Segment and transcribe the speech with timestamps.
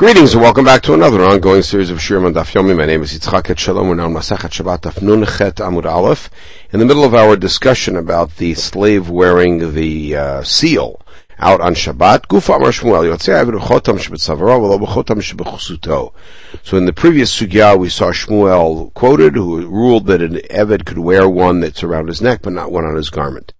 [0.00, 2.74] Greetings and welcome back to another ongoing series of Shirim on Daf Yomi.
[2.74, 3.86] My name is Yitzchak Etshalom.
[3.86, 6.30] We're now on Masachet Shabbat Daf Nun Chet Amud Aleph.
[6.72, 11.02] In the middle of our discussion about the slave wearing the uh, seal
[11.38, 16.14] out on Shabbat, Gufa Amar Shmuel Yotzei Aved Chotam Shebetzavaro V'lo B'chotam Shebechusuto.
[16.62, 21.00] So in the previous sugya we saw Shmuel quoted who ruled that an Eved could
[21.00, 23.52] wear one that's around his neck but not one on his garment.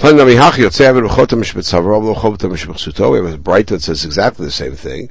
[0.00, 0.34] We have a
[3.42, 5.10] Braita that says exactly the same thing.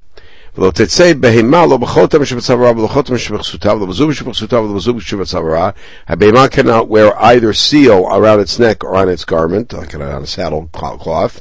[0.58, 5.70] ולא תצא בהמה לא בחותם שבצווארה ולא חותם שבכסותה ולא בזוג שבכסותה ולא בזוג שבצווארה.
[6.08, 10.26] הבהמה cannot wear either seal around its neck or on its garment, like on a
[10.26, 11.40] saddle cloth,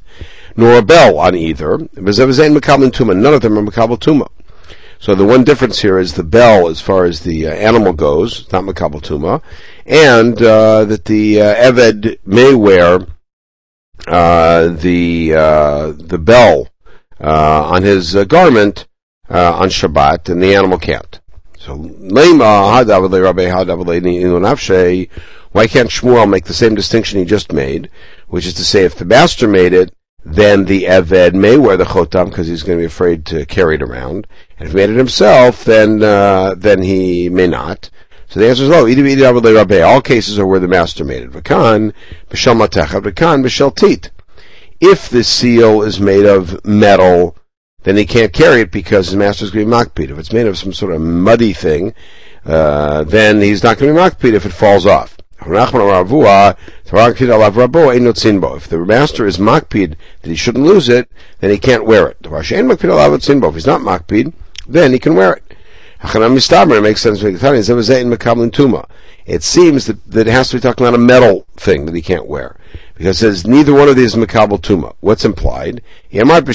[0.58, 1.78] nor a bell on either.
[2.06, 3.14] וזה וזה אין מקבל tuma.
[3.14, 4.28] None of them are מקבל tuma.
[5.00, 8.52] So the one difference here is the bell, as far as the uh, animal goes,
[8.52, 9.42] not makabel tuma,
[9.86, 13.06] and uh, that the uh, eved may wear
[14.08, 16.70] uh, the uh, the bell
[17.20, 18.88] uh, on his garment
[19.31, 21.21] uh, on Shabbat, and the animal can't.
[21.59, 21.77] So,
[25.53, 27.91] why can't Shmuel make the same distinction he just made,
[28.29, 31.85] which is to say, if the master made it, then the Eved may wear the
[31.85, 34.27] chotam because he's going to be afraid to carry it around.
[34.59, 37.91] And if he made it himself, then uh, then he may not.
[38.29, 39.87] So the answer is no.
[39.87, 41.33] All cases are where the master made it.
[41.33, 41.93] V'kan
[42.29, 44.11] b'shel matechad v'kan b'shel tit.
[44.81, 47.37] If the seal is made of metal
[47.83, 50.11] then he can't carry it because his master's going to be makpid.
[50.11, 51.95] If it's made of some sort of muddy thing,
[52.45, 55.17] uh, then he's not going to be makpid if it falls off.
[55.43, 55.55] If the
[58.87, 62.19] master is makpid that he shouldn't lose it, then he can't wear it.
[62.23, 64.35] If he's not makpid,
[64.69, 65.43] then he can wear it.
[66.03, 67.23] It makes sense.
[67.23, 67.41] It
[69.43, 72.27] seems that, that it has to be talking about a metal thing that he can't
[72.27, 72.57] wear.
[73.01, 74.95] Because it says neither one of these is makabel tuma.
[75.01, 75.81] What's implied?
[76.11, 76.53] If we're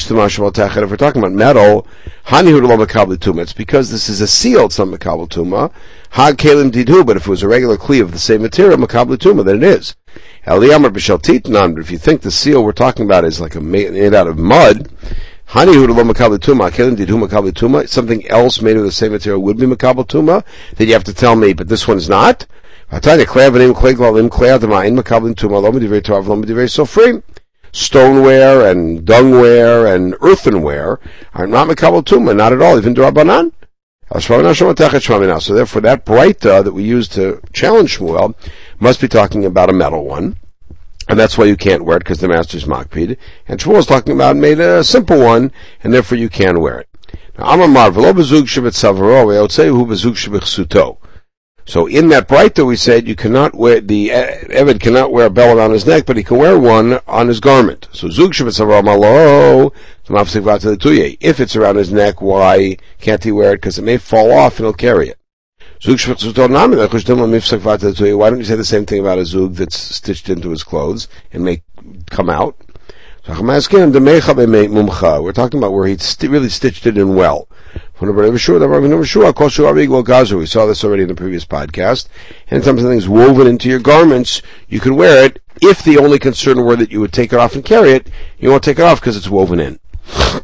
[0.96, 1.88] talking about metal.
[2.28, 4.66] It's because this is a seal.
[4.66, 5.72] It's not makabel tuma.
[6.16, 9.64] But if it was a regular kli of the same material, makabel tuma, then it
[9.64, 9.96] is.
[10.46, 11.74] Eliyamar.
[11.74, 14.38] But if you think the seal we're talking about is like a made out of
[14.38, 14.88] mud,
[15.48, 15.74] something
[18.28, 20.44] else made of the same material would be makabel tuma.
[20.76, 22.46] Then you have to tell me, but this one's not.
[27.76, 31.00] Stoneware and dungware and earthenware
[31.34, 33.52] are not makabel tuma, not at all, even drabanan.
[34.18, 38.34] So therefore, that breita that we use to challenge Shmuel
[38.80, 40.38] must be talking about a metal one.
[41.10, 43.18] And that's why you can't wear it, because the master's makpid.
[43.48, 45.52] And Shmuel is talking about made a simple one,
[45.84, 46.88] and therefore you can wear it.
[47.38, 48.46] Now, ve'otzei bezug
[50.16, 50.98] shebechsuto.
[51.68, 55.32] So in that Braita we said you cannot wear, the uh, Eved cannot wear a
[55.32, 57.88] bell around his neck, but he can wear one on his garment.
[57.92, 58.42] So Zug if
[61.40, 63.58] it's around his neck, why can't he wear it?
[63.58, 65.18] Because it may fall off and he'll carry it.
[65.82, 66.08] Why don't
[68.40, 71.64] you say the same thing about a Zug that's stitched into his clothes and may
[72.12, 72.56] come out?
[73.28, 73.34] We're
[75.34, 77.50] talking about where he really stitched it in well.
[78.02, 78.08] We
[80.46, 82.10] saw this already in the previous podcast.
[82.50, 85.42] Anytime something's woven into your garments, you can wear it.
[85.62, 88.50] If the only concern were that you would take it off and carry it, you
[88.50, 89.80] won't take it off because it's woven in.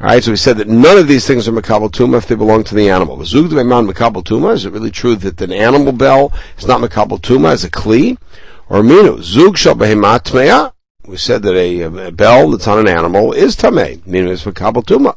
[0.00, 2.64] Alright, so we said that none of these things are makabel tuma if they belong
[2.64, 3.20] to the animal.
[3.22, 8.18] Is it really true that an animal bell is not makabel tuma as a kli?
[8.68, 10.72] Or minu, zug shal behemat tmeya.
[11.06, 14.84] We said that a, a, bell that's on an animal is tamei, meaning it's makabel
[14.84, 15.16] tuma.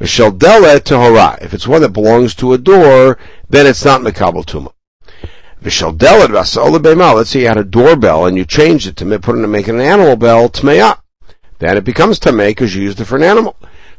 [0.00, 1.42] Mishal dele tehora.
[1.42, 3.18] If it's one that belongs to a door,
[3.50, 4.72] then it's not makabel tuma.
[5.62, 7.16] Vishal delet vasola behemat.
[7.16, 9.68] Let's say you had a doorbell and you changed it to put it to make
[9.68, 10.98] it an animal bell tmeya.
[11.58, 13.56] Then it becomes tamei because you used it for an animal.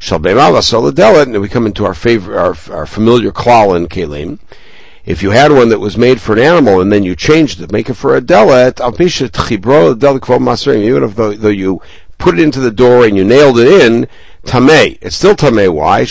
[0.10, 4.40] And we come into our favorite, our, our familiar klal in kelim.
[5.06, 7.72] If you had one that was made for an animal and then you changed it,
[7.72, 8.80] make it for a delet,
[10.84, 11.82] even if though, though you
[12.18, 14.08] put it into the door and you nailed it in,
[14.44, 14.98] tamei.
[15.02, 15.74] It's still tamei.
[15.74, 16.04] Why?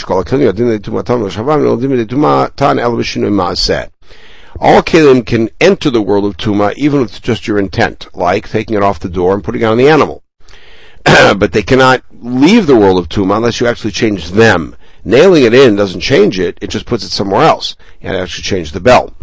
[4.60, 8.76] All kelim can enter the world of tuma even with just your intent, like taking
[8.76, 10.24] it off the door and putting it on the animal.
[11.38, 14.76] but they cannot leave the world of Tuma unless you actually change them.
[15.08, 17.76] Nailing it in doesn't change it, it just puts it somewhere else.
[18.02, 19.14] And it actually change the bell.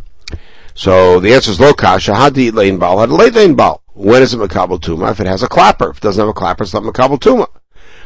[0.74, 3.84] So the answer is lo kasha, hadi lane bal, had lane bal.
[3.94, 5.12] When is it makabel tuma?
[5.12, 5.92] If it has a clapper.
[5.92, 7.48] If it doesn't have a clapper, it's not makabel tuma.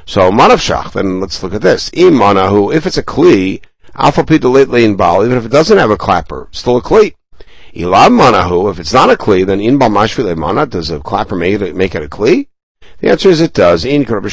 [0.06, 1.90] So manav shach, then let's look at this.
[1.92, 3.64] Imanahu, if it's a kli,
[3.96, 7.16] alpha pita late lane bal, even if it doesn't have a clapper, still a kli.
[7.74, 11.38] Ilam manahu, if it's not a kli, then in bal mashvi mana, does a clapper
[11.38, 12.50] make it, make it a kli?
[13.02, 13.86] The answer is it does.
[13.86, 14.24] In something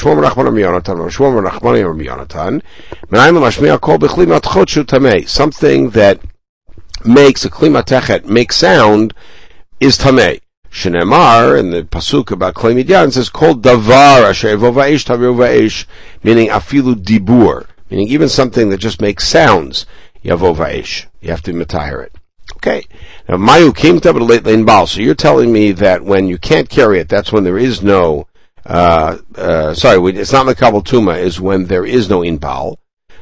[5.91, 6.21] that
[7.05, 9.15] makes a klima techet make sound
[9.79, 10.41] is tamei.
[10.71, 15.87] Shenemar in the pasuk about klei midyan says called davar asher vovaish tavir
[16.23, 19.87] meaning afilu dibur, meaning even something that just makes sounds.
[20.25, 22.17] Yavovaish, you have to retire it.
[22.57, 22.85] Okay.
[23.29, 24.87] Now mayu came to late lane bal.
[24.87, 28.27] So you're telling me that when you can't carry it, that's when there is no.
[28.67, 31.17] Uh, uh, sorry, it's not makabel tuma.
[31.19, 32.77] Is when there is no inbal.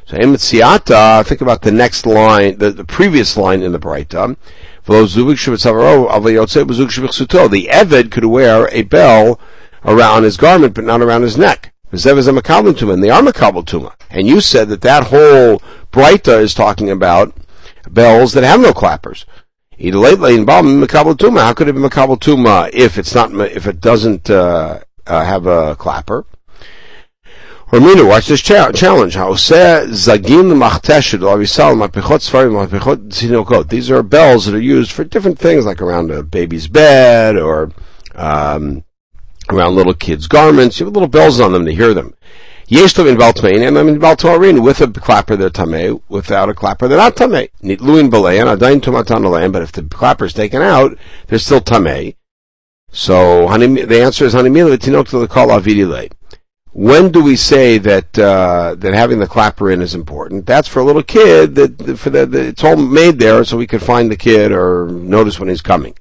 [0.06, 4.36] So emetziata, think about the next line, the, the previous line in the Braita.
[4.86, 4.92] The
[7.72, 9.40] Eved could wear a bell
[9.84, 11.72] around his garment, but not around his neck.
[11.90, 13.92] And they are makabel tuma.
[14.10, 17.34] And you said that that whole Braita is talking about
[17.88, 19.24] bells that have no clappers.
[19.76, 25.46] How could it be makabel tuma if it's not if it doesn't uh, uh, have
[25.46, 26.26] a clapper?
[27.68, 28.80] Ramina, watch this challenge.
[33.68, 37.72] These are bells that are used for different things, like around a baby's bed or
[38.14, 38.84] um,
[39.50, 40.78] around little kids' garments.
[40.78, 42.14] You have little bells on them to hear them.
[42.68, 47.16] In and I'm in with a clapper they're tameh, without a clapper they're not
[48.80, 50.96] tumatan but if the clapper is taken out,
[51.26, 52.14] they're still tameh.
[52.96, 56.10] So the answer is hanimila tinok to the avidile.
[56.70, 60.46] When do we say that uh, that having the clapper in is important?
[60.46, 61.56] That's for a little kid.
[61.56, 64.86] That for the, the, it's all made there so we could find the kid or
[64.86, 65.96] notice when he's coming.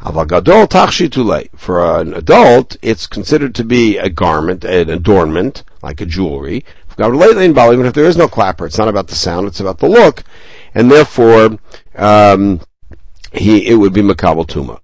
[0.00, 1.48] Avagadol tachshitule.
[1.56, 6.66] For an adult, it's considered to be a garment, an adornment, like a jewelry.
[6.98, 10.22] Even if there is no clapper, it's not about the sound; it's about the look,
[10.74, 11.58] and therefore,
[11.94, 12.60] um,
[13.32, 14.80] he it would be makabel tuma.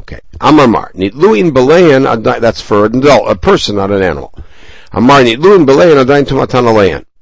[0.00, 0.92] Okay, Amar Mar.
[0.94, 2.40] Nitluin belayan.
[2.40, 4.32] That's for an adult, a person, not an animal.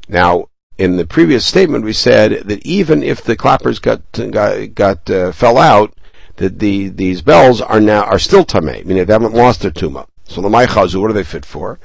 [0.08, 0.48] Now,
[0.78, 5.32] in the previous statement, we said that even if the clappers got got, got uh,
[5.32, 5.92] fell out,
[6.36, 10.06] that the these bells are now are still tamei, meaning they haven't lost their tuma.
[10.28, 11.80] So the chazu, what are they fit for?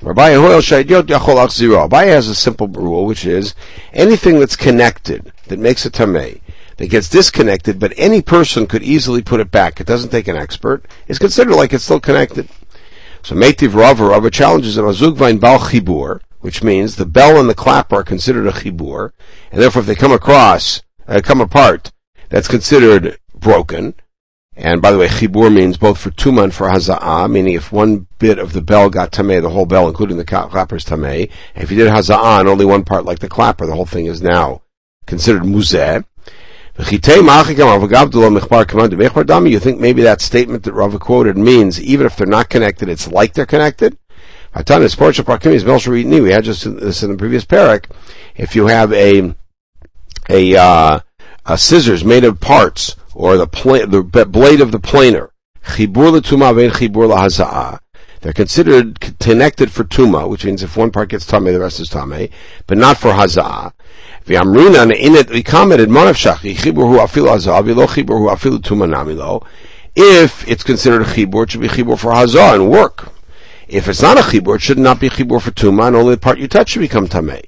[0.00, 0.46] Abaye
[2.06, 3.54] has a simple rule, which is
[3.92, 6.40] anything that's connected that makes a tamei
[6.76, 9.80] that gets disconnected, but any person could easily put it back.
[9.80, 10.86] It doesn't take an expert.
[11.08, 12.48] It's considered like it's still connected.
[13.22, 17.54] So Meitiv Rava, Rava challenges an Azugvain Bal Chibur, which means the bell and the
[17.54, 19.12] clap are considered a Chibur,
[19.50, 21.92] and therefore if they come across, uh, come apart,
[22.28, 23.94] that's considered broken.
[24.58, 28.06] And by the way, chibur means both for tuma and for haza'ah, meaning if one
[28.18, 31.30] bit of the bell got tameh, the whole bell, including the clapper, is tameh.
[31.54, 34.22] If you did haza'ah and only one part like the clapper, the whole thing is
[34.22, 34.62] now
[35.04, 36.04] considered muzeh.
[36.78, 36.84] You
[39.60, 43.32] think maybe that statement that Rava quoted means even if they're not connected, it's like
[43.32, 43.96] they're connected?
[44.54, 47.86] We had just this in the previous parak.
[48.36, 49.34] If you have a
[50.28, 51.00] a, uh,
[51.46, 55.30] a scissors made of parts, or the pla- the blade of the planer,
[58.20, 61.88] they're considered connected for tuma, which means if one part gets tame, the rest is
[61.88, 62.28] tame,
[62.66, 63.72] but not for haza'ah.
[64.26, 68.84] V'amrina in it commented manav shachi chibur hu afilu hazah v'lo chibur hu afilu tuma
[68.84, 69.46] namilo.
[69.94, 73.12] If it's considered a chibur, it should be chibur for hazah and work.
[73.68, 76.20] If it's not a chibur, it should not be chibur for tuma, and only the
[76.20, 77.44] part you touch should become tamei.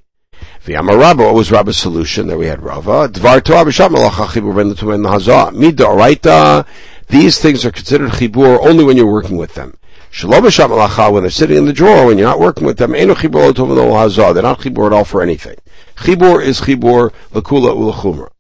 [0.65, 2.29] V'amar what was Rabba's solution?
[2.29, 3.09] There we had Rava.
[3.09, 5.51] Dvar Torah b'shat malacha chibur ben tuma and the hazah.
[5.51, 6.65] Midoraita.
[7.09, 9.77] These things are considered chibur only when you're working with them.
[10.11, 12.93] When they're sitting in the drawer, when you're not working with them.
[12.93, 15.57] They're not chibur at all for anything.
[15.97, 18.31] Chibur is chibur lakula ulachumra.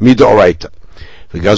[0.00, 0.70] Midoraita.
[1.34, 1.48] And the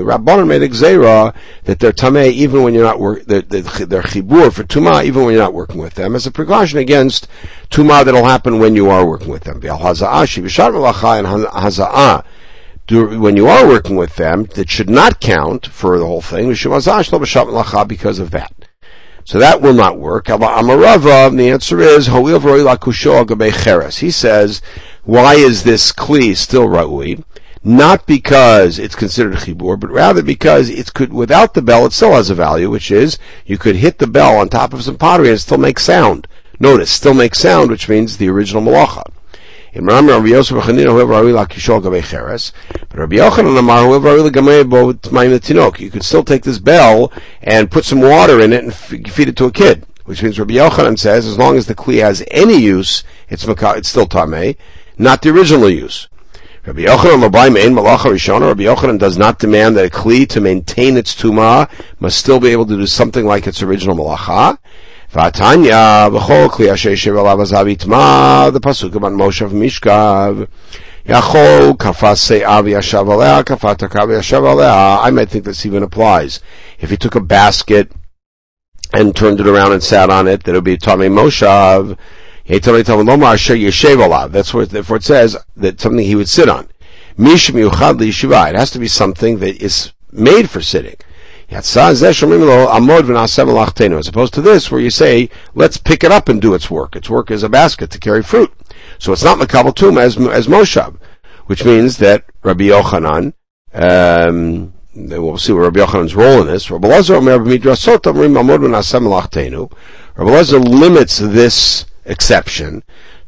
[0.00, 0.68] rabbanon made a
[1.64, 3.62] that they're tameh even when you're not work, they're, they're
[4.02, 7.28] chibur for tumah even when you're not working with them as a precaution against
[7.70, 9.56] tumah that'll happen when you are working with them.
[9.56, 10.26] And haza'ah
[12.90, 16.48] when you are working with them, that should not count for the whole thing.
[16.48, 18.52] Because of that.
[19.24, 20.26] So that will not work.
[20.26, 22.06] The answer is,
[23.98, 24.62] He says,
[25.02, 27.24] why is this kli still ra'ui?
[27.64, 32.12] Not because it's considered chibur, but rather because it's could, without the bell, it still
[32.12, 35.30] has a value, which is, you could hit the bell on top of some pottery
[35.30, 36.28] and still make sound.
[36.60, 39.10] Notice, still makes sound, which means the original malacha.
[39.76, 42.50] In Rami Rabbi Yosef Chanina, whoever Rawi la kishol gabe cheres,
[42.88, 45.80] but Rabbi Yochanan Amar, whoever la gamei bo tinok.
[45.80, 49.36] You could still take this bell and put some water in it and feed it
[49.36, 49.84] to a kid.
[50.06, 53.88] Which means Rabbi Yochanan says, as long as the kli has any use, it's it's
[53.90, 54.56] still tamei,
[54.96, 56.08] not the original use.
[56.64, 58.48] Rabbi Yochanan Labai Mein Malacha Rishona.
[58.48, 62.48] Rabbi Yochanan does not demand that a kli to maintain its tuma must still be
[62.48, 64.56] able to do something like its original malacha.
[65.16, 70.46] Vatanya v'chol kli asher alav azavitma, the pasuk about Moshe Mishkav.
[71.06, 75.00] Yachol kafase avi yashav alea, kafata kavi yashav alea.
[75.00, 76.40] I might think this even applies.
[76.78, 77.90] If he took a basket
[78.92, 81.96] and turned it around and sat on it, that would be Tomei Moshav.
[84.32, 86.68] That's where, therefore it says that something he would sit on.
[87.18, 90.96] It has to be something that is made for sitting.
[91.48, 91.76] As
[94.08, 96.96] opposed to this, where you say, let's pick it up and do its work.
[96.96, 98.52] Its work is a basket to carry fruit.
[98.98, 100.96] So it's not Makabal Tum as, as Moshab,
[101.46, 103.32] which means that Rabbi Yochanan,
[103.72, 106.70] um, we'll see what Rabbi Yochanan's role in this.
[106.70, 107.20] Rabbi Lezer
[110.66, 112.82] limits this exception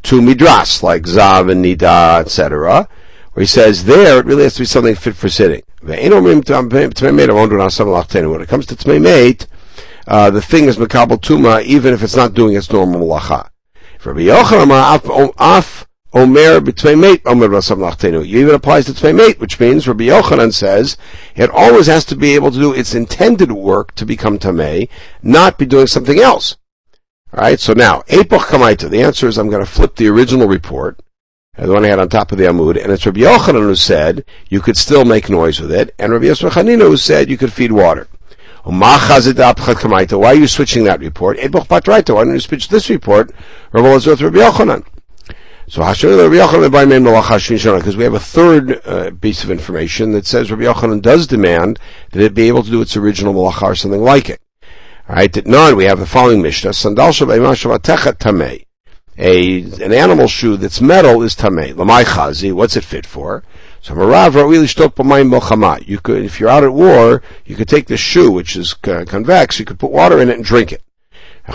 [0.04, 2.88] to midras, like Zav and Nida, etc.,
[3.38, 5.62] where he says there it really has to be something fit for sitting.
[5.80, 6.26] When it comes
[8.66, 9.46] to Tmei Mate,
[10.08, 13.28] uh, the thing is Makabal Tuma, even if it's not doing its normal af
[16.12, 20.96] Omer b'tmei mate Omer even applies to tmei mate, which means Rabbi Yochanan says
[21.36, 24.88] it always has to be able to do its intended work to become tamei,
[25.22, 26.56] not be doing something else.
[27.32, 27.60] All right.
[27.60, 28.90] So now epoch kamaita.
[28.90, 30.98] The answer is I'm going to flip the original report,
[31.66, 34.24] the one I had on top of the Amud, and it's Rabbi Yochanan who said
[34.48, 37.52] you could still make noise with it, and Rabbi Yosef Chanina who said you could
[37.52, 38.06] feed water.
[38.64, 41.38] Why are you switching that report?
[41.38, 43.32] Why don't you switch this report?
[43.72, 44.84] Rabbi Yochanan.
[45.70, 46.02] So because
[47.96, 51.78] we have a third uh, piece of information that says Rabbi Yochanan does demand
[52.12, 54.40] that it be able to do its original malacha or something like it.
[55.08, 55.76] All right, that none.
[55.76, 58.67] We have the following mishnah: Sandal tamei.
[59.20, 61.74] A an animal shoe that's metal is tamei.
[61.74, 62.52] Lamai chazi.
[62.52, 63.42] What's it fit for?
[63.80, 68.54] So marav You could, if you're out at war, you could take the shoe, which
[68.54, 69.58] is convex.
[69.58, 70.82] You could put water in it and drink it.
[71.48, 71.54] You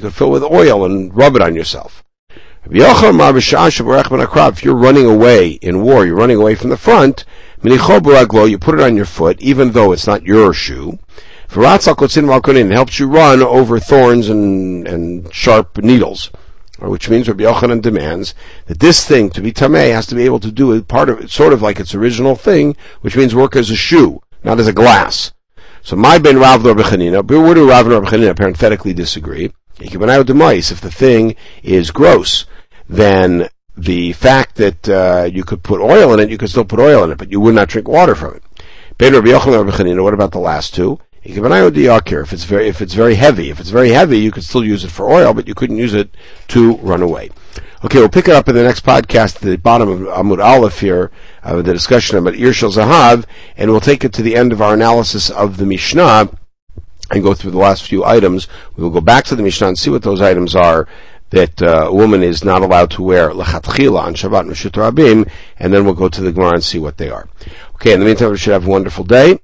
[0.00, 2.02] could fill with oil and rub it on yourself.
[2.64, 2.72] If
[4.64, 7.24] you're running away in war, you're running away from the front,
[7.62, 10.98] you put it on your foot, even though it's not your shoe.
[11.52, 16.30] Helps you run over thorns and, and sharp needles.
[16.78, 18.34] Which means Rabbi Yochanan demands
[18.66, 21.20] that this thing, to be tamei, has to be able to do it part of
[21.20, 24.66] it, sort of like its original thing, which means work as a shoe, not as
[24.66, 25.32] a glass.
[25.82, 29.52] So my ben Rav Rabbi Chanina, where do Rav and Rabbi Chanina parenthetically disagree?
[29.78, 29.90] If
[30.80, 32.46] the thing is gross,
[32.88, 36.80] then the fact that uh, you could put oil in it, you could still put
[36.80, 38.42] oil in it, but you would not drink water from it.
[38.96, 40.98] Ben Rabbi Yochanan Rabbi what about the last two?
[41.24, 44.84] If it's very if it's very heavy, if it's very heavy, you could still use
[44.84, 46.16] it for oil, but you couldn't use it
[46.48, 47.30] to run away.
[47.84, 50.80] Okay, we'll pick it up in the next podcast at the bottom of Amud Aleph
[50.80, 51.10] here,
[51.44, 53.24] uh, the discussion about Ir Shel Zahav,
[53.56, 56.30] and we'll take it to the end of our analysis of the Mishnah
[57.10, 58.48] and go through the last few items.
[58.76, 60.88] We will go back to the Mishnah and see what those items are
[61.30, 65.72] that uh, a woman is not allowed to wear lechatchila on Shabbat Meshut Rabim, and
[65.72, 67.28] then we'll go to the Gemara and see what they are.
[67.76, 69.38] Okay, in the meantime, we should have a wonderful day.